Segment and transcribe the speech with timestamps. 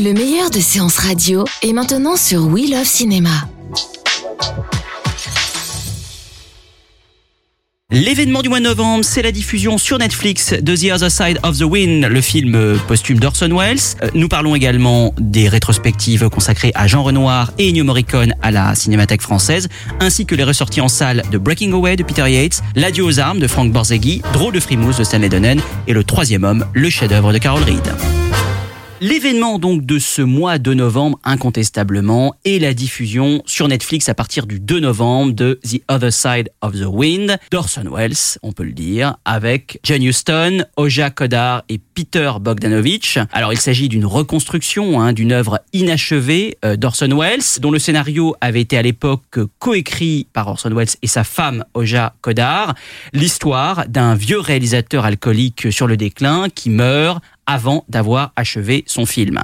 [0.00, 3.48] Le meilleur de séances radio est maintenant sur We Love Cinéma.
[7.90, 11.58] L'événement du mois de novembre, c'est la diffusion sur Netflix de The Other Side of
[11.58, 13.80] the Wind, le film euh, posthume d'Orson Welles.
[14.04, 18.76] Euh, Nous parlons également des rétrospectives consacrées à Jean Renoir et Ennio Morricone à la
[18.76, 19.66] Cinémathèque française,
[19.98, 23.40] ainsi que les ressorties en salle de Breaking Away de Peter Yates, L'adieu aux armes
[23.40, 27.32] de Frank Borzaghi, Drôle de frimousse de Stanley Donen et Le troisième homme, le chef-d'œuvre
[27.32, 28.27] de Carol Reed.
[29.00, 34.44] L'événement donc de ce mois de novembre, incontestablement, est la diffusion sur Netflix à partir
[34.44, 38.72] du 2 novembre de The Other Side of the Wind d'Orson Welles, on peut le
[38.72, 43.20] dire, avec John Huston, Oja Kodar et Peter Bogdanovich.
[43.30, 48.34] Alors il s'agit d'une reconstruction hein, d'une œuvre inachevée euh, d'Orson Welles, dont le scénario
[48.40, 52.74] avait été à l'époque coécrit par Orson Welles et sa femme Oja Kodar.
[53.12, 59.40] L'histoire d'un vieux réalisateur alcoolique sur le déclin qui meurt avant d'avoir achevé son film.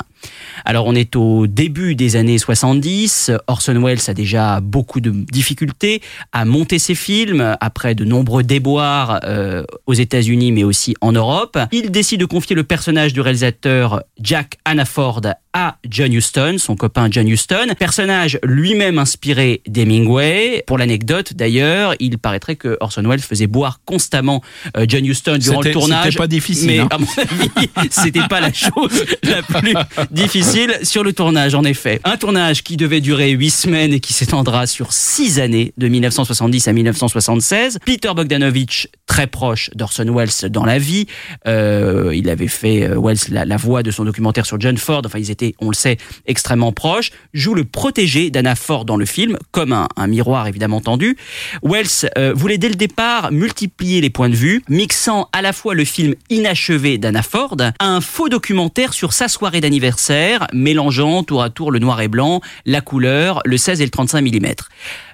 [0.64, 6.00] Alors on est au début des années 70, Orson Welles a déjà beaucoup de difficultés
[6.33, 11.58] à monter ses films après de nombreux déboires euh, aux États-Unis mais aussi en Europe.
[11.72, 15.22] Il décide de confier le personnage du réalisateur Jack Hannaford
[15.53, 20.64] à John Huston, son copain John Huston, personnage lui-même inspiré d'Hemingway.
[20.66, 24.42] Pour l'anecdote d'ailleurs, il paraîtrait que Orson Welles faisait boire constamment
[24.77, 26.05] euh, John Huston durant le tournage.
[26.06, 26.88] c'était pas difficile, Mais hein.
[26.91, 29.75] à mon avis, c'était pas la chose la plus
[30.15, 32.01] difficile sur le tournage, en effet.
[32.05, 36.69] Un tournage qui devait durer huit semaines et qui s'étendra sur six années, de 1970
[36.69, 37.78] à 1976.
[37.84, 41.06] Peter Bogdanovich, très proche d'Orson Welles dans la vie,
[41.47, 45.03] euh, il avait fait euh, Welles la, la voix de son documentaire sur John Ford.
[45.05, 47.11] Enfin, ils étaient, on le sait, extrêmement proches.
[47.33, 51.17] Joue le protégé d'Anna Ford dans le film, comme un, un miroir évidemment tendu.
[51.62, 55.75] Wells euh, voulait dès le départ multiplier les points de vue, mixant à la fois
[55.75, 60.03] le film inachevé d'Anna Ford à un faux documentaire sur sa soirée d'anniversaire,
[60.53, 64.22] mélangeant tour à tour le noir et blanc, la couleur, le 16 et le 35
[64.22, 64.47] mm.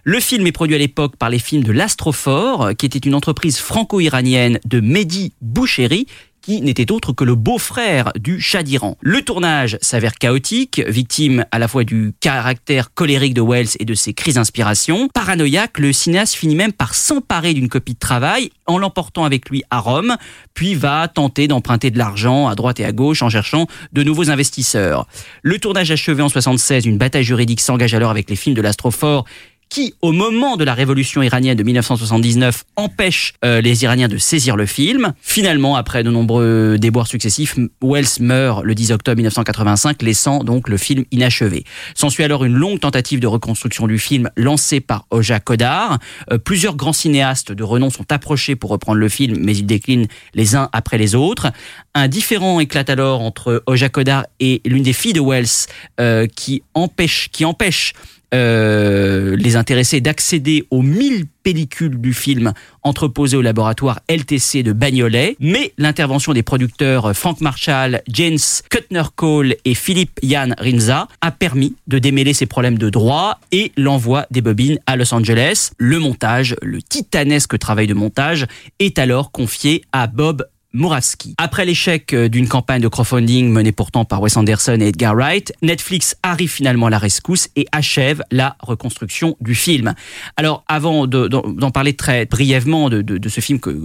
[0.04, 3.58] Le film est produit à l'époque par les films de l'Astrophore, qui était une entreprise
[3.58, 6.06] franco-iranienne de Mehdi Boucheri,
[6.42, 8.96] qui n'était autre que le beau-frère du Shah d'Iran.
[9.00, 13.94] Le tournage s'avère chaotique, victime à la fois du caractère colérique de Wells et de
[13.94, 15.08] ses crises d'inspiration.
[15.08, 19.62] Paranoïaque, le cinéaste finit même par s'emparer d'une copie de travail en l'emportant avec lui
[19.70, 20.16] à Rome,
[20.54, 24.30] puis va tenter d'emprunter de l'argent à droite et à gauche en cherchant de nouveaux
[24.30, 25.06] investisseurs.
[25.42, 29.24] Le tournage achevé en 76, une bataille juridique s'engage alors avec les films de l'Astrophore
[29.70, 34.56] qui, au moment de la révolution iranienne de 1979, empêche euh, les Iraniens de saisir
[34.56, 35.12] le film.
[35.22, 40.76] Finalement, après de nombreux déboires successifs, Wells meurt le 10 octobre 1985, laissant donc le
[40.76, 41.64] film inachevé.
[41.94, 45.98] S'ensuit alors une longue tentative de reconstruction du film lancée par Oja Kodar.
[46.32, 50.08] Euh, plusieurs grands cinéastes de renom sont approchés pour reprendre le film, mais ils déclinent
[50.34, 51.52] les uns après les autres.
[51.94, 55.68] Un différend éclate alors entre Oja Kodar et l'une des filles de Wells
[56.00, 57.92] euh, qui empêche, qui empêche
[58.34, 62.52] euh, les intéressés d'accéder aux 1000 pellicules du film
[62.82, 69.56] entreposées au laboratoire LTC de Bagnolet, mais l'intervention des producteurs Frank Marshall, James Kuttner Cole
[69.64, 74.42] et Philippe Jan Rinza a permis de démêler ces problèmes de droit et l'envoi des
[74.42, 75.70] bobines à Los Angeles.
[75.78, 78.46] Le montage, le titanesque travail de montage,
[78.78, 81.34] est alors confié à Bob Moravski.
[81.38, 85.52] Après l'échec euh, d'une campagne de crowdfunding menée pourtant par Wes Anderson et Edgar Wright,
[85.62, 89.94] Netflix arrive finalement à la rescousse et achève la reconstruction du film.
[90.36, 93.76] Alors, avant de- d'en parler très brièvement de, ce film que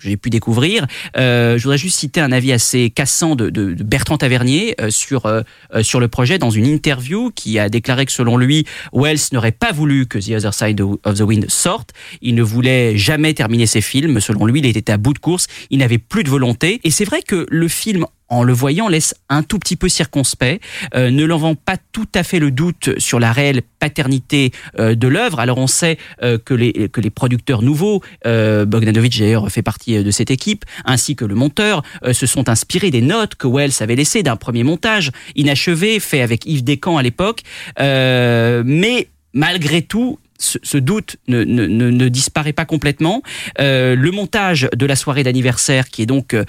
[0.00, 0.86] j'ai pu découvrir,
[1.16, 3.50] euh, je voudrais juste citer un avis assez cassant de,
[3.82, 5.42] Bertrand Tavernier euh, sur, euh,
[5.74, 9.52] euh, sur le projet dans une interview qui a déclaré que selon lui, Wells n'aurait
[9.52, 11.90] pas voulu que The Other Side of the Wind sorte.
[12.20, 14.20] Il ne voulait jamais terminer ses films.
[14.20, 15.46] Selon lui, il était à bout de course.
[15.70, 16.30] Il n'avait plus de
[16.84, 20.64] Et c'est vrai que le film en le voyant, laisse un tout petit peu circonspect,
[20.94, 24.94] euh, ne l'en vend pas tout à fait le doute sur la réelle paternité euh,
[24.94, 25.38] de l'œuvre.
[25.38, 30.02] Alors on sait euh, que, les, que les producteurs nouveaux, euh, Bogdanovich d'ailleurs fait partie
[30.02, 31.82] de cette équipe, ainsi que le monteur,
[32.12, 36.46] se sont inspirés des notes que Wells avait laissées d'un premier montage inachevé, fait avec
[36.46, 37.42] Yves Descamps à l'époque.
[37.78, 43.22] Mais malgré tout, ce, doute ne, disparaît pas complètement.
[43.60, 46.44] Euh, le montage de la soirée d'anniversaire, qui est donc euh,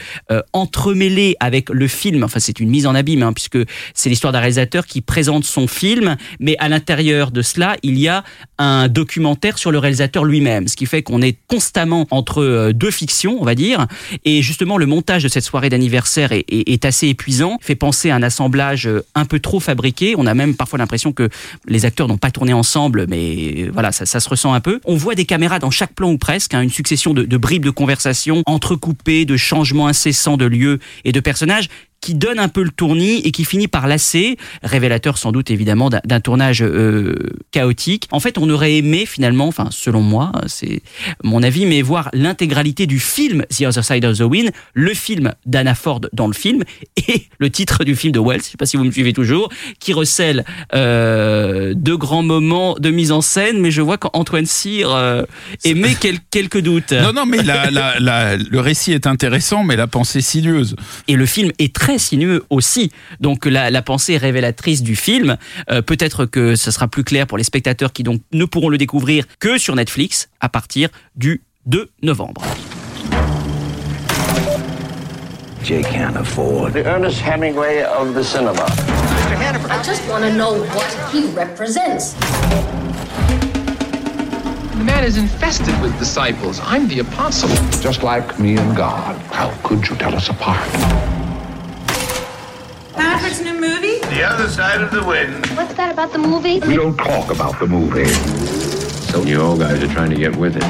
[0.53, 3.59] entremêlé avec le film, enfin c'est une mise en abîme, hein, puisque
[3.93, 8.07] c'est l'histoire d'un réalisateur qui présente son film, mais à l'intérieur de cela, il y
[8.07, 8.23] a
[8.57, 12.91] un documentaire sur le réalisateur lui-même, ce qui fait qu'on est constamment entre euh, deux
[12.91, 13.87] fictions, on va dire,
[14.25, 18.09] et justement le montage de cette soirée d'anniversaire est, est, est assez épuisant, fait penser
[18.09, 20.15] à un assemblage euh, un peu trop fabriqué.
[20.17, 21.29] On a même parfois l'impression que
[21.67, 24.79] les acteurs n'ont pas tourné ensemble, mais voilà, ça, ça, se ressent un peu.
[24.85, 27.65] On voit des caméras dans chaque plan ou presque, hein, une succession de, de bribes
[27.65, 31.69] de conversation entrecoupées, de changements incessants de lieux et de personnages
[32.03, 35.89] qui donne un peu le tournis et qui finit par lasser, révélateur sans doute évidemment
[35.89, 37.15] d'un tournage euh,
[37.51, 38.09] chaotique.
[38.11, 40.81] En fait, on aurait aimé finalement, enfin selon moi, c'est
[41.23, 45.33] mon avis, mais voir l'intégralité du film The Other Side of the Wind, le film
[45.45, 46.63] d'Anna Ford dans le film
[47.07, 49.47] et le titre du film de Wells, je sais pas si vous me suivez toujours,
[49.79, 50.43] qui recèle
[50.75, 55.23] euh, de grands moments de mise en scène, mais je vois qu'Antoine Cyr euh,
[55.63, 55.95] émet
[56.31, 56.91] quelques doutes.
[56.91, 60.75] Non, non, mais la, la, la, le récit est intéressant, mais la pensée sinueuse.
[61.07, 62.91] Et le film est très sinueux aussi.
[63.19, 65.37] Donc la, la pensée révélatrice du film,
[65.69, 68.77] euh, peut-être que ce sera plus clair pour les spectateurs qui donc ne pourront le
[68.77, 72.41] découvrir que sur Netflix à partir du 2 novembre.
[75.63, 76.73] Jay can't afford.
[76.73, 78.65] The Ernest Hemingway of the cinema.
[79.69, 82.15] I just want to know what he represents.
[84.77, 86.59] The man is infested with disciples.
[86.61, 87.49] I'm the apostle.
[87.81, 89.15] Just like me and God.
[89.31, 90.59] How could you tell us apart?
[92.93, 93.99] Patrick's new movie?
[93.99, 95.45] The Other Side of the Wind.
[95.57, 96.59] What's that about the movie?
[96.59, 98.05] We don't talk about the movie.
[99.11, 100.63] So you old guys are trying to get with it.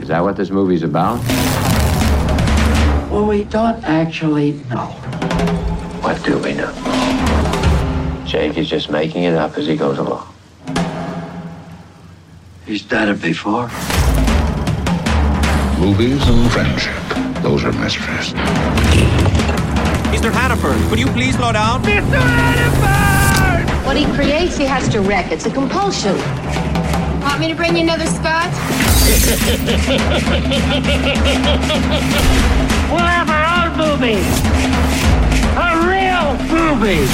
[0.00, 1.18] Is that what this movie's about?
[3.10, 4.86] Well, we don't actually know.
[6.02, 6.72] What do we know?
[8.26, 10.28] Jake is just making it up as he goes along.
[12.66, 13.68] He's done it before.
[15.78, 17.42] Movies and friendship.
[17.42, 18.32] Those are mysteries.
[20.24, 20.32] Mr.
[20.32, 21.82] Hannaford, could you please slow down?
[21.82, 22.18] Mr.
[22.18, 23.68] Hannaford!
[23.84, 25.30] What he creates, he has to wreck.
[25.30, 26.16] It's a compulsion.
[27.20, 28.54] Want me to bring you another scotch?
[32.88, 34.24] we'll have our own movie.
[35.60, 37.04] A real movie.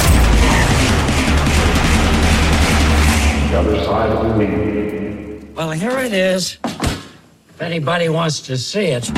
[3.50, 5.52] The other side of the ring.
[5.56, 6.58] Well, here it is.
[6.62, 9.10] If anybody wants to see it.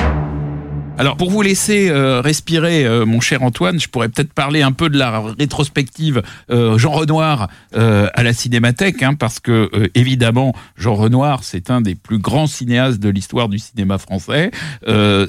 [0.99, 4.71] Alors pour vous laisser euh, respirer, euh, mon cher Antoine, je pourrais peut-être parler un
[4.71, 10.93] peu de la rétrospective euh, Jean Renoir à la Cinémathèque, hein, parce que évidemment Jean
[10.93, 14.51] Renoir c'est un des plus grands cinéastes de l'histoire du cinéma français.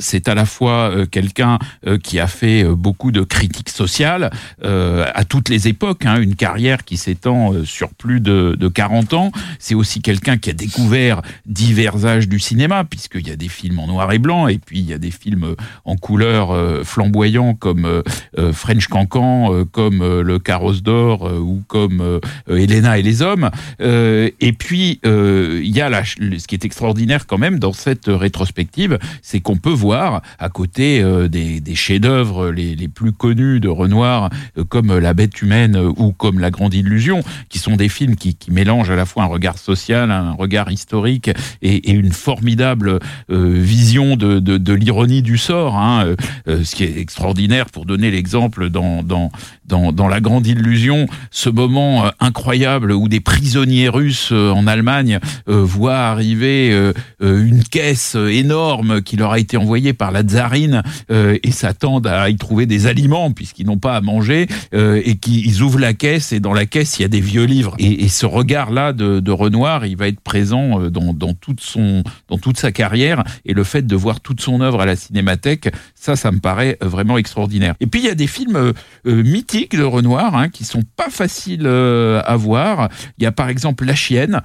[0.01, 1.59] c'est à la fois quelqu'un
[2.03, 4.31] qui a fait beaucoup de critiques sociales
[4.63, 9.33] à toutes les époques, hein, une carrière qui s'étend sur plus de, de 40 ans.
[9.59, 13.79] C'est aussi quelqu'un qui a découvert divers âges du cinéma, puisqu'il y a des films
[13.79, 15.54] en noir et blanc et puis il y a des films
[15.85, 18.03] en couleur euh, flamboyant comme euh,
[18.39, 23.51] euh, French Cancan, comme Le Carrosse d'Or ou comme Elena et les Hommes.
[23.81, 29.41] et puis, il y a ce qui est extraordinaire quand même dans cette rétrospective, c'est
[29.41, 34.31] qu'on peut voir à côté des, chefs-d'œuvre les, plus connus de Renoir,
[34.69, 38.51] comme La Bête humaine ou comme La Grande Illusion, qui sont des films qui, qui
[38.51, 41.31] mélangent à la fois un regard social, un regard historique
[41.63, 42.99] et, une formidable
[43.29, 46.17] vision de, de l'ironie du sort, hein, euh,
[46.49, 49.31] euh, ce qui est extraordinaire pour donner l'exemple dans, dans,
[49.67, 55.19] dans, dans, La Grande Illusion, ce moment euh, incroyable où des prisonniers russes en Allemagne
[55.47, 62.07] voient arriver une caisse énorme qui leur a été envoyée par la tsarine et s'attendent
[62.07, 66.33] à y trouver des aliments puisqu'ils n'ont pas à manger et qu'ils ouvrent la caisse
[66.33, 68.93] et dans la caisse il y a des vieux livres et, et ce regard là
[68.93, 73.25] de, de, Renoir il va être présent dans, dans toute son dans toute sa carrière
[73.45, 76.77] et le fait de voir toute son œuvre à la cinémathèque ça, ça me paraît
[76.83, 77.75] euh, vraiment extraordinaire.
[77.81, 78.73] Et puis il y a des films euh,
[79.07, 79.23] euh,
[79.55, 82.89] de Renoir hein, qui sont pas faciles à voir.
[83.19, 84.43] Il y a par exemple La Chienne,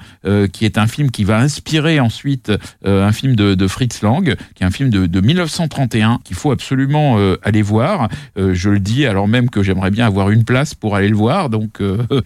[0.52, 2.52] qui est un film qui va inspirer ensuite
[2.86, 7.62] un film de, Fritz Lang, qui est un film de, 1931 qu'il faut absolument aller
[7.62, 8.10] voir.
[8.38, 11.50] je le dis alors même que j'aimerais bien avoir une place pour aller le voir,
[11.50, 11.82] donc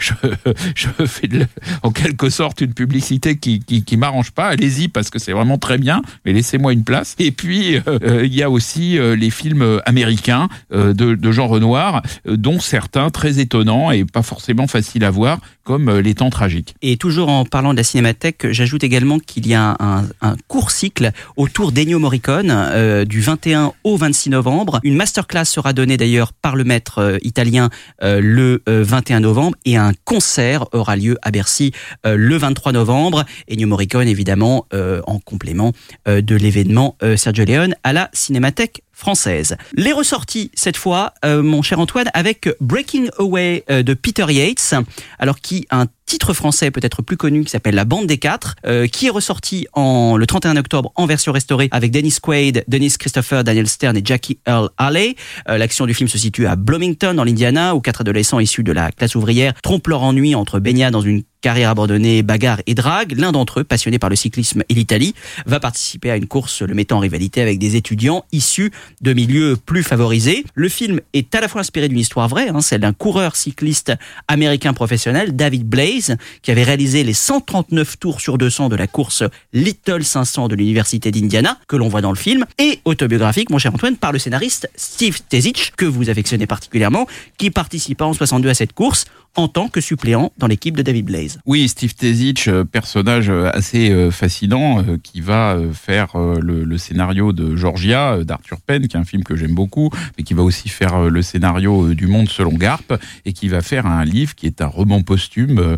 [0.75, 1.29] je, fais
[1.83, 4.47] en quelque sorte une publicité qui qui, m'arrange pas.
[4.47, 7.15] Allez-y parce que c'est vraiment très bien, mais laissez-moi une place.
[7.19, 7.79] Et puis
[8.23, 12.59] il y a aussi euh, les films américains euh, de, de, Jean Renoir, euh, dont
[12.73, 16.73] certains très étonnants et pas forcément faciles à voir, comme euh, Les Temps Tragiques.
[16.81, 21.11] Et toujours en parlant de la cinémathèque, j'ajoute également qu'il y a un, court cycle
[21.37, 24.79] autour d'Ennio Morricone euh, du 21 au 26 novembre.
[24.81, 27.69] Une masterclass sera donnée d'ailleurs par le maître euh, italien
[28.01, 31.71] le 21 novembre et un concert aura lieu à Bercy
[32.03, 33.23] le 23 novembre.
[33.49, 35.71] Ennio Morricone évidemment en complément
[36.05, 38.83] de l'événement Sergio Leone à la cinémathèque
[39.73, 44.73] Les ressorties cette fois, euh, mon cher Antoine, avec Breaking Away euh, de Peter Yates,
[45.19, 48.85] alors qui un titre français peut-être plus connu qui s'appelle La Bande des Quatre, euh,
[48.85, 53.43] qui est ressorti en, le 31 octobre en version restaurée avec Dennis Quaid, Dennis Christopher,
[53.43, 55.15] Daniel Stern et Jackie Earl Haley.
[55.47, 58.91] L'action du film se situe à Bloomington, dans l'Indiana, où quatre adolescents issus de la
[58.91, 63.13] classe ouvrière trompent leur ennui entre baignade dans une carrière abandonnée, bagarre et drague.
[63.19, 65.13] L'un d'entre eux, passionné par le cyclisme et l'Italie,
[65.45, 69.57] va participer à une course le mettant en rivalité avec des étudiants issus de milieux
[69.57, 70.45] plus favorisés.
[70.55, 73.91] Le film est à la fois inspiré d'une histoire vraie, hein, celle d'un coureur cycliste
[74.29, 76.02] américain professionnel, David Blaze,
[76.41, 81.11] qui avait réalisé les 139 tours sur 200 de la course Little 500 de l'Université
[81.11, 84.69] d'Indiana, que l'on voit dans le film, et autobiographique, mon cher Antoine, par le scénariste
[84.75, 87.07] Steve Tezich, que vous affectionnez particulièrement,
[87.37, 89.05] qui participa en 62 à cette course
[89.35, 91.39] en tant que suppléant dans l'équipe de David Blaze.
[91.45, 97.55] Oui, Steve Tezich, euh, personnage euh, assez euh, fascinant, qui va faire le, scénario de
[97.55, 101.09] Georgia d'Arthur Penn, qui est un film que j'aime beaucoup, mais qui va aussi faire
[101.09, 102.93] le scénario du Monde selon Garp,
[103.25, 105.77] et qui va faire un livre qui est un roman posthume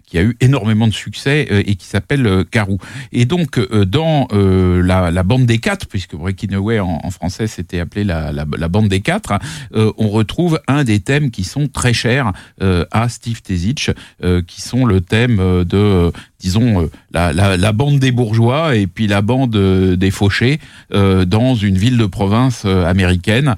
[0.11, 2.77] qui a eu énormément de succès et qui s'appelle Carou.
[3.13, 8.45] Et donc dans la, bande des quatre, puisque Breaking Away en, français c'était appelé la,
[8.45, 9.39] bande des quatre,
[9.73, 13.91] on retrouve un des thèmes qui sont très chers à Steve Tezich,
[14.23, 18.75] euh, qui sont le thème euh, de disons, euh, la, la, la, bande des bourgeois
[18.75, 20.59] et puis la bande euh, des fauchés
[20.93, 23.55] euh, dans une ville de province américaine.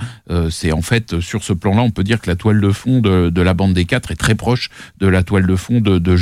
[0.50, 3.30] c'est en fait, sur ce plan-là, on peut dire que la toile de fond de,
[3.30, 4.70] de, la bande des quatre est très proche
[5.00, 6.16] de la toile de fond de, de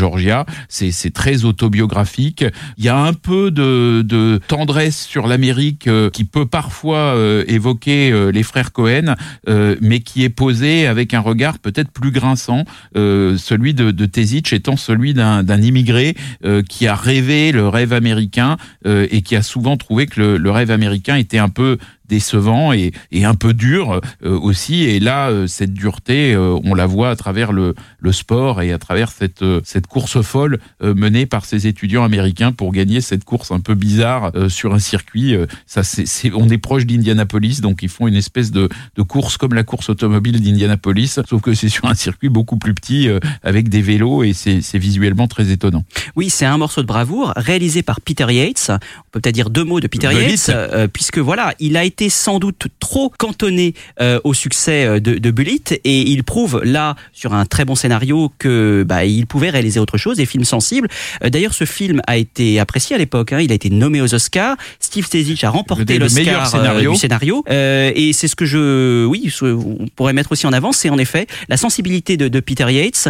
[0.69, 2.45] C'est très autobiographique.
[2.77, 7.15] Il y a un peu de, de tendresse sur l'Amérique qui peut parfois
[7.47, 9.15] évoquer les frères Cohen,
[9.47, 12.63] mais qui est posé avec un regard peut-être plus grinçant,
[12.95, 14.05] celui de, de
[14.53, 19.43] étant celui d'un immigré euh, qui a rêvé le rêve américain euh, et qui a
[19.43, 21.77] souvent trouvé que le, le rêve américain était un peu
[22.11, 24.83] décevant et, et un peu dur euh, aussi.
[24.83, 28.73] Et là, euh, cette dureté, euh, on la voit à travers le, le sport et
[28.73, 33.51] à travers cette, cette course folle menée par ces étudiants américains pour gagner cette course
[33.51, 35.35] un peu bizarre sur un circuit.
[35.65, 39.53] ça, c'est, on est proche d'Indianapolis, donc ils font une espèce de, de course comme
[39.53, 43.07] la course automobile d'Indianapolis, sauf que c'est sur un circuit beaucoup plus petit
[43.43, 45.83] avec des vélos et c'est, c'est visuellement très étonnant.
[46.15, 48.71] Oui, c'est un morceau de bravoure réalisé par Peter Yates.
[48.71, 50.51] On peut peut-être dire deux mots de Peter Yates,
[50.93, 55.31] puisque voilà, il a été sans doute trop cantonné euh, au succès euh, de, de
[55.31, 59.79] Bullitt et il prouve là sur un très bon scénario que bah, il pouvait réaliser
[59.79, 60.87] autre chose et film sensible.
[61.23, 63.33] Euh, d'ailleurs, ce film a été apprécié à l'époque.
[63.33, 64.57] Hein, il a été nommé aux Oscars.
[64.79, 66.91] Steve Tezich a remporté l'Oscar scénario.
[66.91, 70.89] du scénario et c'est ce que je, oui, on pourrait mettre aussi en avant, c'est
[70.89, 73.09] en effet la sensibilité de, de Peter Yates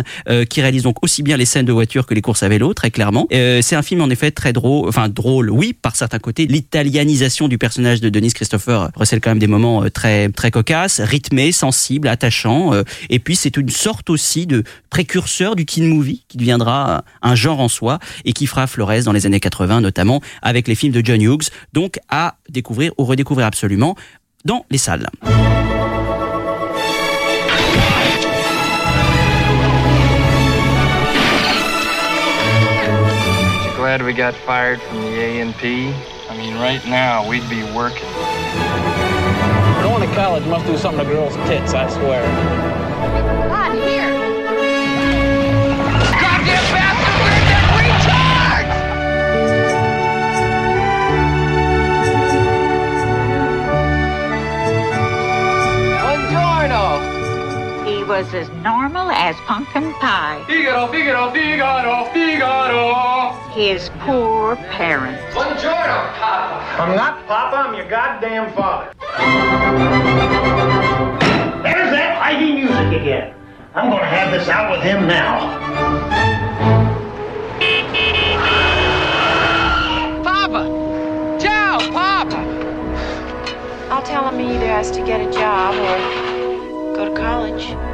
[0.50, 2.92] qui réalise donc aussi bien les scènes de voiture que les courses à vélo, très
[2.92, 3.28] clairement.
[3.30, 7.58] c'est un film en effet très drôle, enfin drôle, oui, par certains côtés, l'italianisation du
[7.58, 12.08] personnage de Denis Christopher recèle quand même des moments euh, très très cocasses, rythmés, sensibles,
[12.08, 12.74] attachants.
[12.74, 17.36] Euh, et puis c'est une sorte aussi de précurseur du teen movie qui deviendra un
[17.36, 20.94] genre en soi et qui fera Flores dans les années 80 notamment avec les films
[20.94, 21.50] de John Hughes.
[21.74, 23.96] Donc à découvrir ou redécouvrir absolument
[24.46, 25.08] dans les salles.
[33.92, 35.12] glad we got fired from the?
[36.32, 38.08] I mean, right now, we'd be working.
[39.84, 42.81] Going to college must do something to girls' tits, I swear.
[58.12, 60.44] Was as normal as pumpkin pie.
[60.46, 63.32] Figaro, Figaro, Figaro, Figaro.
[63.54, 65.24] His poor parents.
[65.34, 66.82] Buongiorno, Papa.
[66.82, 68.92] I'm not Papa, I'm your goddamn father.
[71.64, 73.34] There's that Ivy music again.
[73.76, 75.58] I'm gonna have this out with him now.
[80.22, 81.38] Papa!
[81.40, 82.42] Ciao, Papa!
[83.90, 87.91] I'll tell him he either has to get a job or go to college.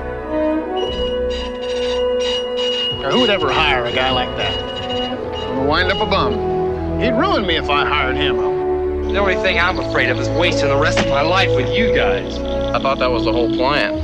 [3.07, 4.53] Now, who would ever hire a guy like that?
[4.83, 6.99] I'm Gonna wind up a bum.
[6.99, 8.35] He'd ruin me if I hired him.
[8.35, 11.95] The only thing I'm afraid of is wasting the rest of my life with you
[11.95, 12.37] guys.
[12.37, 13.95] I thought that was the whole plan.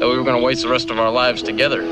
[0.00, 1.82] that we were going to waste the rest of our lives together.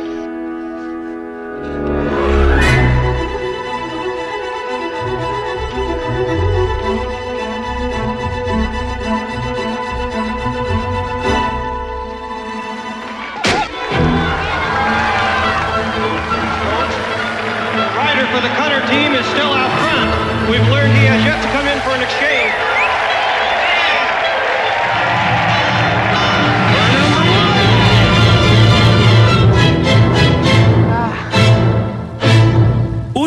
[21.16, 22.65] Has yet to come in for an exchange.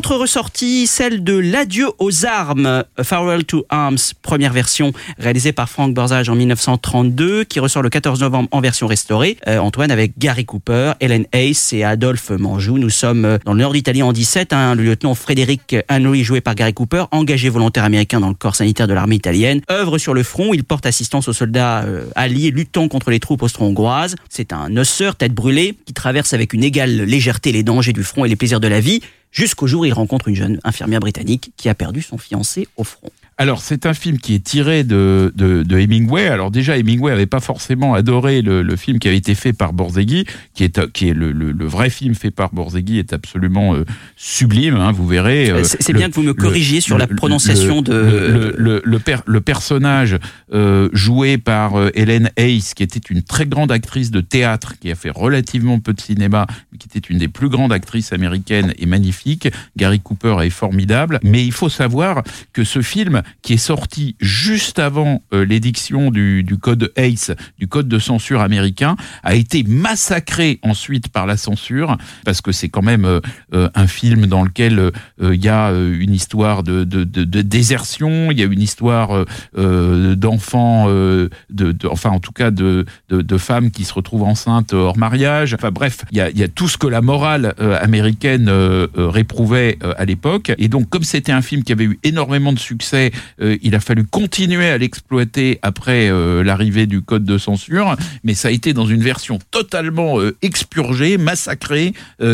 [0.10, 5.94] Autre ressortie, celle de L'adieu aux armes, Farewell to Arms, première version réalisée par Frank
[5.94, 9.38] Borzage en 1932, qui ressort le 14 novembre en version restaurée.
[9.48, 12.80] Euh, Antoine avec Gary Cooper, Helen Hayes et Adolphe Manjou.
[12.80, 14.52] Nous sommes euh, dans le nord d'Italie en 17.
[14.52, 18.56] Hein, le lieutenant Frédéric Henry, joué par Gary Cooper, engagé volontaire américain dans le corps
[18.56, 20.56] sanitaire de l'armée italienne, œuvre sur le front.
[20.56, 24.16] Il porte assistance aux soldats euh, alliés luttant contre les troupes austro-hongroises.
[24.28, 28.26] C'est un osseur, tête brûlée, qui traverse avec une égale légèreté les dangers du front
[28.26, 31.52] et les plaisirs de la vie jusqu'au jour où il rencontre une jeune infirmière britannique
[31.58, 33.10] qui a perdu son fiancé au front.
[33.42, 36.28] Alors, c'est un film qui est tiré de, de, de Hemingway.
[36.28, 39.72] Alors déjà, Hemingway avait pas forcément adoré le, le, film qui avait été fait par
[39.72, 43.76] Borzegui, qui est, qui est le, le, le vrai film fait par Borzegui, est absolument
[43.76, 43.86] euh,
[44.18, 44.76] sublime.
[44.76, 45.52] Hein, vous verrez.
[45.52, 49.40] Euh, c'est bien que vous me corrigiez sur la prononciation de le le, per, le
[49.40, 50.18] personnage
[50.54, 54.92] euh, joué par euh, Helen Hayes, qui était une très grande actrice de théâtre, qui
[54.92, 58.74] a fait relativement peu de cinéma, mais qui était une des plus grandes actrices américaines
[58.78, 59.48] et magnifique.
[59.78, 64.80] Gary Cooper est formidable, mais il faut savoir que ce film qui est sorti juste
[64.80, 70.60] avant euh, l'édiction du, du, code ACE, du code de censure américain, a été massacré
[70.62, 73.20] ensuite par la censure, parce que c'est quand même euh,
[73.54, 78.32] euh, un film dans lequel il y a une histoire de, de, de, de désertion,
[78.32, 83.84] il y a une histoire d'enfants, de, enfin en tout cas de, de, femmes qui
[83.84, 85.54] se retrouvent enceintes hors mariage.
[85.54, 88.50] Enfin bref, il y a, y a tout ce que la morale américaine
[88.96, 90.52] réprouvait à l'époque.
[90.58, 93.80] Et donc comme c'était un film qui avait eu énormément de succès, euh, il a
[93.80, 98.74] fallu continuer à l'exploiter après euh, l'arrivée du code de censure, mais ça a été
[98.74, 101.94] dans une version totalement euh, expurgée, massacrée,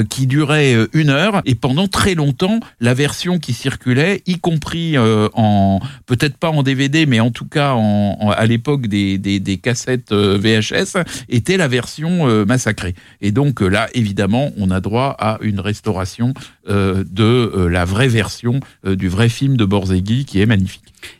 [0.10, 1.42] qui durait une heure.
[1.46, 7.06] Et pendant très longtemps, la version qui circulait, y compris en peut-être pas en DVD,
[7.06, 11.68] mais en tout cas en, en, à l'époque des, des, des, cassettes VHS, était la
[11.68, 12.96] version massacrée.
[13.22, 16.34] Et donc là, évidemment, on a droit à une restauration
[16.68, 20.75] de la vraie version du vrai film de Borzegui, qui est magnifique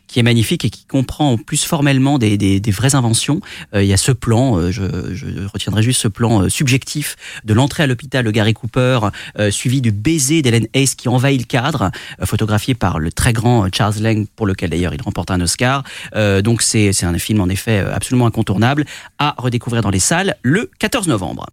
[0.06, 3.40] qui est magnifique et qui comprend en plus formellement des, vraies inventions.
[3.74, 4.82] Euh, il y a ce plan, euh, je,
[5.52, 9.00] retiendrai juste ce plan euh, subjectif de l'entrée à l'hôpital de Gary Cooper,
[9.50, 11.90] suivi du baiser d'Helen Hayes qui envahit le cadre,
[12.24, 15.84] photographié par le très grand Charles Lang, pour lequel d'ailleurs il remporte un Oscar.
[16.42, 18.84] donc c'est un film en effet absolument incontournable
[19.18, 21.46] à redécouvrir dans les salles le 14 novembre.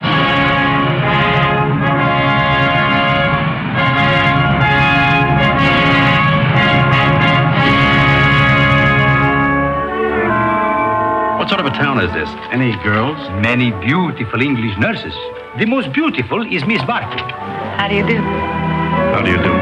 [12.13, 12.29] This?
[12.51, 13.17] Any girls?
[13.41, 15.13] Many beautiful English nurses.
[15.57, 17.21] The most beautiful is Miss Barkley.
[17.77, 18.17] How do you do?
[19.13, 19.53] How do you do?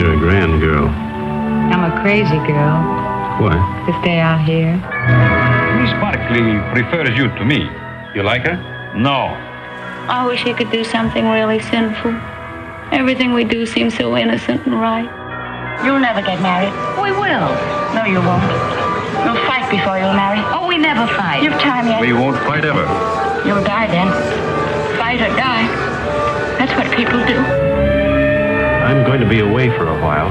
[0.00, 0.88] You're a grand girl.
[0.88, 2.76] I'm a crazy girl.
[3.40, 3.56] Why?
[3.86, 4.74] To stay out here.
[5.80, 7.68] Miss Barkley prefers you to me.
[8.14, 8.56] You like her?
[8.96, 9.36] No.
[10.08, 12.12] I wish he could do something really sinful.
[12.90, 15.08] Everything we do seems so innocent and right.
[15.84, 16.72] You'll never get married.
[17.00, 17.48] We will.
[17.94, 18.79] No, you won't.
[19.24, 20.40] You'll fight before you'll marry.
[20.54, 21.42] Oh, we never fight.
[21.42, 22.00] You've time yet.
[22.00, 22.84] We won't fight ever.
[23.46, 24.08] You'll die then.
[24.98, 25.66] Fight or die.
[26.58, 27.36] That's what people do.
[27.38, 30.30] I'm going to be away for a while.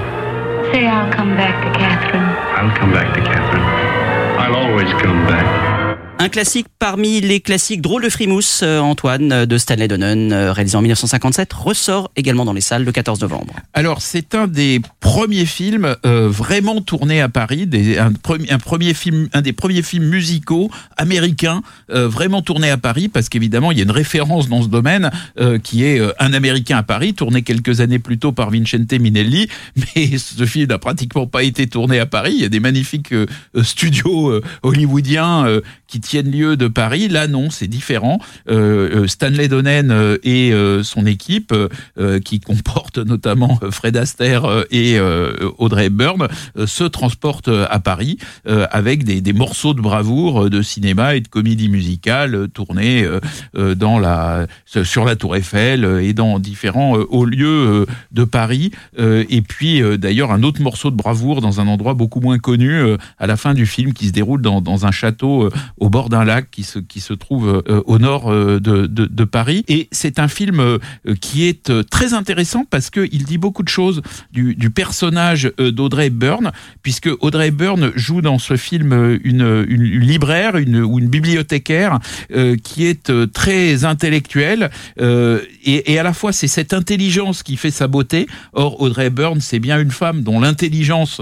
[0.72, 2.22] Say I'll come back to Catherine.
[2.22, 3.64] I'll come back to Catherine.
[4.40, 5.69] I'll always come back.
[6.22, 10.76] Un classique parmi les classiques Drôle de frimousse, euh, Antoine, de Stanley Donen, euh, réalisé
[10.76, 13.54] en 1957, ressort également dans les salles le 14 novembre.
[13.74, 18.12] Alors, c'est un des premiers films euh, vraiment tournés à Paris, un,
[18.58, 23.72] premier film, un des premiers films musicaux américains euh, vraiment tournés à Paris, parce qu'évidemment,
[23.72, 27.14] il y a une référence dans ce domaine euh, qui est Un Américain à Paris,
[27.14, 29.48] tourné quelques années plus tôt par Vincente Minelli,
[29.96, 32.34] mais ce film n'a pratiquement pas été tourné à Paris.
[32.36, 33.14] Il y a des magnifiques
[33.64, 37.08] studios hollywoodiens qui tiennent lieu de Paris.
[37.08, 38.20] Là, non, c'est différent.
[38.50, 41.54] Euh, Stanley Donen euh, et euh, son équipe,
[42.00, 45.00] euh, qui comporte notamment Fred Astaire et
[45.58, 46.28] Audrey Hepburn,
[46.66, 51.70] se transportent à Paris avec des, des, morceaux de bravoure de cinéma et de comédie
[51.70, 53.08] musicale tournés
[53.54, 58.72] dans la, sur la Tour Eiffel et dans différents hauts lieux de Paris.
[58.98, 62.82] et puis, d'ailleurs, un autre morceau de bravoure dans un endroit beaucoup moins connu
[63.18, 66.24] à la fin du film qui se déroule dans, dans un château au bord d'un
[66.24, 69.66] lac qui se, qui se trouve au nord de, de, de Paris.
[69.68, 70.80] Et c'est un film
[71.20, 76.52] qui est très intéressant parce qu'il dit beaucoup de choses du, personnage d'Audrey Hepburn,
[76.84, 82.00] puisque Audrey Hepburn joue dans ce film une, une, libraire une, ou une bibliothécaire
[82.64, 87.88] qui est très intellectuelle et, et, à la fois c'est cette intelligence qui fait sa
[87.88, 88.28] beauté.
[88.54, 91.22] Or Audrey Hepburn c'est bien une femme dont l'intelligence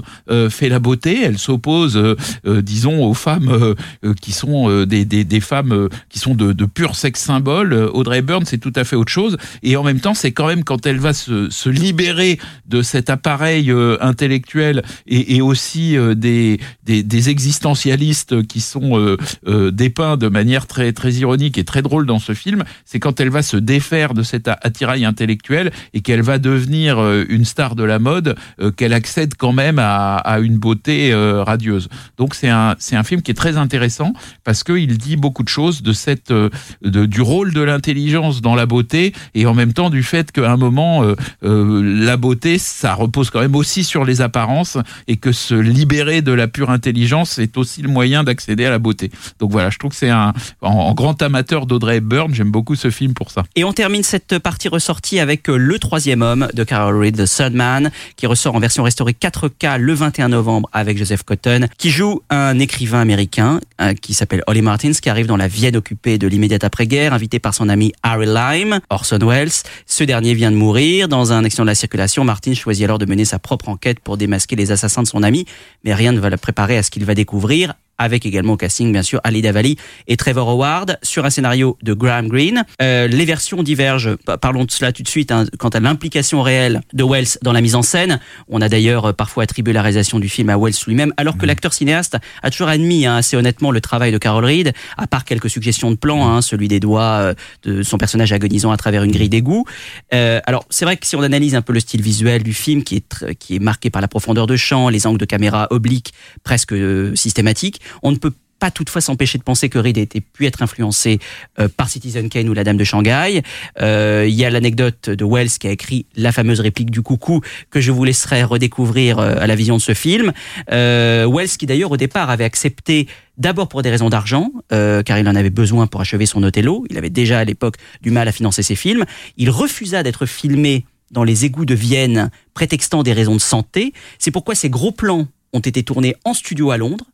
[0.49, 1.23] fait la beauté.
[1.23, 1.99] Elle s'oppose,
[2.45, 3.75] disons, aux femmes
[4.21, 7.73] qui sont des, des, femmes qui sont de, de pur sexe symbole.
[7.73, 9.37] Audrey Hepburn c'est tout à fait autre chose.
[9.63, 13.71] Et en même temps c'est quand même quand elle va se, libérer de cet appareil
[13.99, 21.63] intellectuel et, aussi des, des, existentialistes qui sont dépeints de manière très très ironique et
[21.63, 25.71] très drôle dans ce film, c'est quand elle va se défaire de cet attirail intellectuel
[25.93, 26.99] et qu'elle va devenir
[27.29, 28.35] une star de la mode,
[28.75, 31.89] qu'elle accède quand même à, à une beauté radieuse.
[32.17, 35.81] Donc c'est un un film qui est très intéressant parce qu'il dit beaucoup de choses
[35.81, 40.03] de cette de, du rôle de l'intelligence dans la beauté et en même temps du
[40.03, 41.03] fait qu'à un moment
[41.41, 46.31] la beauté ça repose quand même aussi sur les apparences et que se libérer de
[46.31, 49.11] la pure intelligence est aussi le moyen d'accéder à la beauté.
[49.39, 52.89] Donc voilà, je trouve que c'est un en, grand amateur d'Audrey Hepburn, j'aime beaucoup ce
[52.89, 53.43] film pour ça.
[53.55, 57.91] Et on termine cette partie ressortie avec Le troisième homme de Carol Reed, The Sandman,
[58.15, 62.59] qui ressort en version restaurée 4K le 21 novembre avec Joseph Cotton, qui joue un
[62.59, 66.63] écrivain américain euh, qui s'appelle Holly Martins, qui arrive dans la Vienne occupée de l'immédiate
[66.63, 69.51] après-guerre, invité par son ami Harry Lime, Orson Welles.
[69.85, 72.23] Ce dernier vient de mourir dans un accident de la circulation.
[72.23, 75.45] Martins choisit alors de mener sa propre enquête pour démasquer les assassins de son ami,
[75.83, 78.91] mais rien ne va le préparer à ce qu'il va découvrir avec également au casting
[78.91, 82.63] bien sûr Ali Davali et Trevor Howard sur un scénario de Graham Greene.
[82.81, 86.81] Euh, les versions divergent, parlons de cela tout de suite, hein, quant à l'implication réelle
[86.93, 88.19] de Wells dans la mise en scène.
[88.47, 91.45] On a d'ailleurs euh, parfois attribué la réalisation du film à Wells lui-même, alors que
[91.45, 91.47] mmh.
[91.47, 95.25] l'acteur cinéaste a toujours admis hein, assez honnêtement le travail de Carol Reed, à part
[95.25, 97.33] quelques suggestions de plans, hein, celui des doigts euh,
[97.63, 99.65] de son personnage agonisant à travers une grille d'égout.
[100.13, 102.83] Euh, alors c'est vrai que si on analyse un peu le style visuel du film,
[102.83, 106.13] qui est, qui est marqué par la profondeur de champ, les angles de caméra obliques
[106.43, 110.45] presque euh, systématiques, on ne peut pas toutefois s'empêcher de penser que Reed ait pu
[110.45, 111.19] être influencé
[111.59, 113.41] euh, par Citizen Kane ou La Dame de Shanghai.
[113.81, 117.41] Euh, il y a l'anecdote de Wells qui a écrit la fameuse réplique du coucou
[117.69, 120.31] que je vous laisserai redécouvrir euh, à la vision de ce film.
[120.69, 125.35] Wells qui d'ailleurs au départ avait accepté d'abord pour des raisons d'argent, car il en
[125.35, 126.85] avait besoin pour achever son Othello.
[126.89, 129.05] Il avait déjà à l'époque du mal à financer ses films.
[129.37, 133.93] Il refusa d'être filmé dans les égouts de Vienne, prétextant des raisons de santé.
[134.17, 137.05] C'est pourquoi ces gros plans ont été tournés en studio à Londres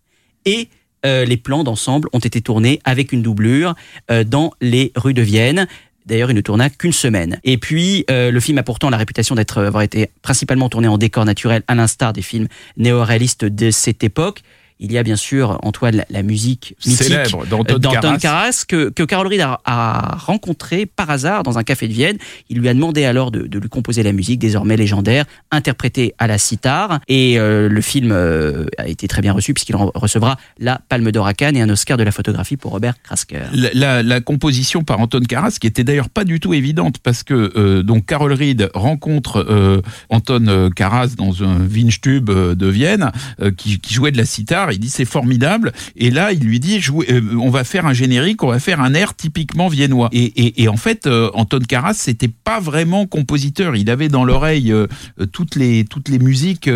[0.46, 0.70] et
[1.06, 3.76] euh, les plans d'ensemble ont été tournés avec une doublure
[4.10, 5.68] euh, dans les rues de Vienne.
[6.06, 7.40] D'ailleurs, il ne tourna qu'une semaine.
[7.44, 11.26] Et puis, euh, le film a pourtant la réputation d'être été principalement tourné en décor
[11.26, 14.42] naturel, à l'instar des films néo-réalistes de cette époque.
[14.84, 19.28] Il y a bien sûr, Antoine, la, musique mythique Célèbre d'Anton Carras, que, que Carol
[19.28, 22.18] Reed a, rencontré par hasard dans un café de Vienne.
[22.50, 26.38] Il lui a demandé alors de, lui composer la musique, désormais légendaire, interprétée à la
[26.38, 27.00] sitar.
[27.08, 31.28] Et euh, le film euh, a été très bien reçu puisqu'il recevra la Palme d'Or
[31.28, 33.44] à Cannes et un Oscar de la photographie pour Robert Krasker.
[33.54, 37.84] La, composition par Anton Karas, qui était d'ailleurs pas du tout évidente parce que euh,
[37.84, 43.12] donc Carol Reed rencontre Anton Karas dans un Winstube de Vienne
[43.56, 45.72] qui, qui jouait de la sitar il dit c'est formidable.
[45.96, 48.94] Et là, il lui dit euh, on va faire un générique, on va faire un
[48.94, 50.10] air typiquement viennois.
[50.12, 53.76] Et, en fait, euh, Anton Karas, c'était pas vraiment compositeur.
[53.76, 54.88] Il avait dans l'oreille euh,
[55.32, 56.70] toutes les toutes les musiques,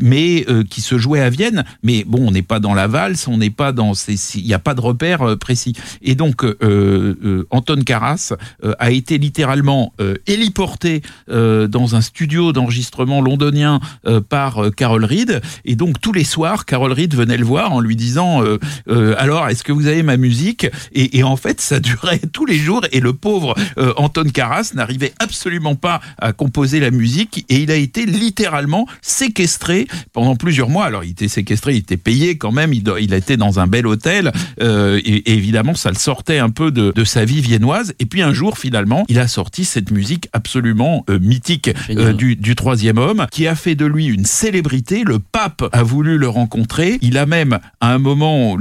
[0.00, 1.64] mais qui se jouaient à Vienne.
[1.82, 4.58] Mais bon, on n'est pas dans la valse, on n'est pas dans il n'y a
[4.58, 5.74] pas de repère précis.
[6.02, 6.44] Et donc,
[7.50, 8.32] Anton Karas
[8.78, 9.92] a été littéralement
[10.26, 13.80] héliporté dans un studio d'enregistrement londonien
[14.28, 15.40] par Carol Reed.
[15.64, 19.14] Et donc tous les soirs, Carol Reed venait le voir en lui disant euh, euh,
[19.18, 20.66] alors est-ce que vous avez ma musique?
[20.92, 25.12] Et, en fait ça durait tous les jours et le pauvre euh, Anton Karas n'arrivait
[25.18, 30.86] absolument pas à composer la musique et il a été littéralement séquestré pendant plusieurs mois.
[30.86, 33.66] Alors il était séquestré, il était payé quand même, il, il a été dans un
[33.66, 37.94] bel hôtel et, évidemment ça le sortait un peu de, sa vie viennoise.
[37.98, 41.70] Et puis un jour finalement il a sorti cette musique absolument mythique
[42.16, 45.04] du, du troisième homme qui a fait de lui une célébrité.
[45.04, 46.97] Le pape a voulu le rencontrer.
[47.00, 48.56] Il a même, à un moment,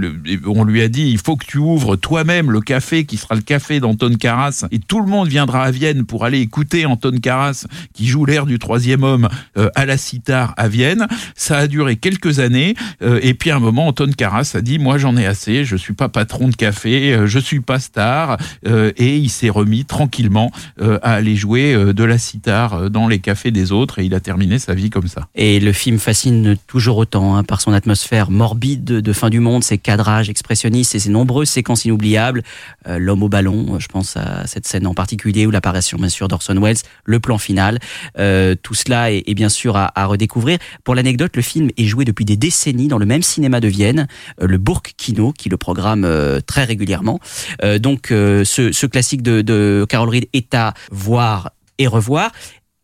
[0.45, 3.41] on lui a dit, il faut que tu ouvres toi-même le café qui sera le
[3.41, 7.65] café d'Anton Karas et tout le monde viendra à Vienne pour aller écouter Anton Karas
[7.93, 11.07] qui joue l'air du troisième homme euh, à la sitar à Vienne.
[11.35, 14.79] Ça a duré quelques années euh, et puis à un moment, Anton Karas a dit,
[14.79, 18.37] moi j'en ai assez, je suis pas patron de café, euh, je suis pas star
[18.65, 23.71] et il s'est remis tranquillement à aller jouer de la sitar dans les cafés des
[23.71, 25.27] autres et il a terminé sa vie comme ça.
[25.35, 29.63] Et le film fascine toujours autant hein, par son atmosphère morbide de, fin du monde,
[29.63, 32.43] ses cadrages expressionnistes et ses nombreuses séquences inoubliables.
[32.87, 36.27] Euh, L'homme au ballon, je pense à cette scène en particulier ou l'apparition bien sûr
[36.27, 37.79] d'Orson Welles, le plan final.
[38.17, 40.57] Euh, tout cela est, bien sûr à, redécouvrir.
[40.83, 44.07] Pour l'anecdote, le film est joué depuis des décennies dans le même cinéma de Vienne,
[44.41, 47.19] euh, le Burg Kino, qui le programme euh, très régulièrement.
[47.63, 52.31] Euh, donc ce, ce, classique de, de Carol Reed est à voir et revoir.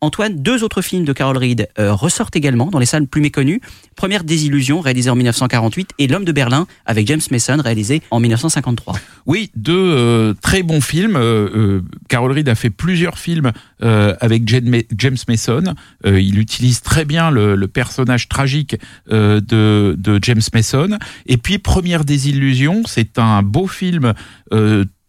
[0.03, 3.61] Antoine, deux autres films de Carol Reed euh, ressortent également dans les salles plus méconnues.
[3.95, 8.95] Première Désillusion, réalisé en 1948, et L'homme de Berlin, avec James Mason, réalisé en 1953.
[9.27, 11.15] Oui, deux euh, très bons films.
[11.15, 15.75] Euh, Carol Reed a fait plusieurs films avec James Mason.
[16.05, 18.77] il utilise très bien le, personnage tragique
[19.09, 20.97] de, James Mason.
[21.25, 24.13] Et puis, Première Désillusion, c'est un beau film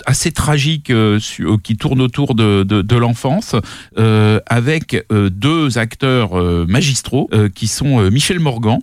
[0.06, 1.18] assez tragique euh,
[1.62, 3.56] qui tourne autour de, l'enfance,
[3.98, 6.34] euh, avec euh, deux acteurs
[6.66, 8.78] magistraux qui sont Michel Morgan,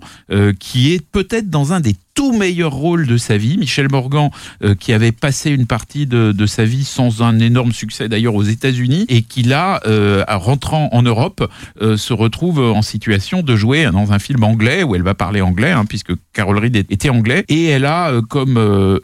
[0.59, 3.57] qui est peut-être dans un des tout meilleur rôle de sa vie.
[3.57, 4.29] Michel Morgan,
[4.63, 8.35] euh, qui avait passé une partie de, de, sa vie sans un énorme succès d'ailleurs
[8.35, 11.49] aux États-Unis, et qui là, euh, rentrant en Europe,
[11.81, 15.41] euh, se retrouve en situation de jouer dans un film anglais où elle va parler
[15.41, 18.99] anglais, hein, puisque Carol Reed était anglais, et elle a euh, comme euh,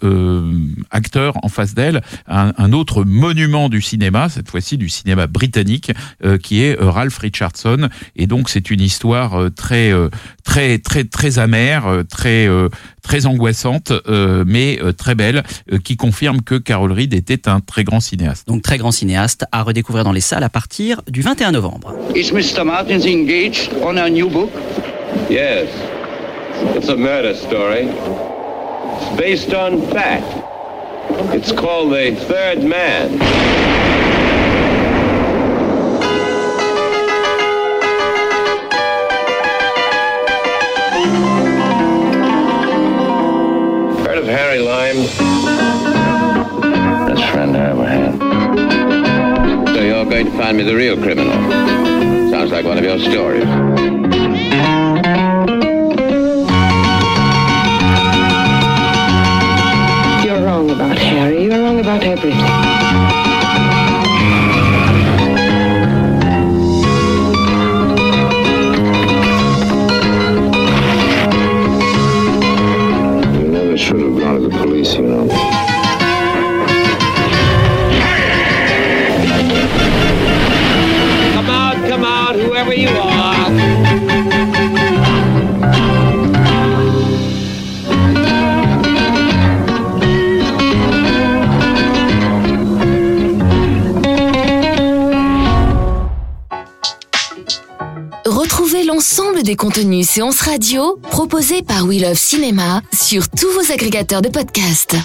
[0.91, 5.91] acteur en face d'elle un, un, autre monument du cinéma, cette fois-ci du cinéma britannique,
[6.43, 7.89] qui est Ralph Richardson.
[8.15, 9.91] Et donc c'est une histoire très
[10.43, 12.47] très très très amère, très
[13.07, 17.61] très angoissante, euh, mais euh, très belle, euh, qui confirme que Carol Reed était un
[17.61, 18.45] très grand cinéaste.
[18.49, 21.93] Donc très grand cinéaste à redécouvrir dans les salles à partir du 21 novembre.
[22.13, 22.65] Is Mr.
[22.65, 24.51] Martins engaged on a new book?
[25.29, 25.69] Yes.
[26.75, 27.87] It's a murder story.
[28.97, 30.25] It's based on fact.
[31.33, 33.19] It's called The Third Man.
[50.47, 51.33] Find me the real criminal.
[52.31, 54.26] Sounds like one of your stories.
[99.47, 104.97] Des contenus séances radio proposés par We Love Cinéma sur tous vos agrégateurs de podcasts.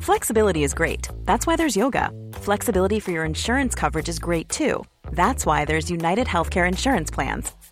[0.00, 1.08] Flexibility is great.
[1.26, 2.10] That's why there's yoga.
[2.40, 4.82] Flexibility for your insurance coverage is great too.
[5.12, 7.52] That's why there's United Healthcare Insurance Plans.